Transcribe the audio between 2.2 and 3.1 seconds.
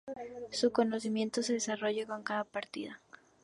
cada partida.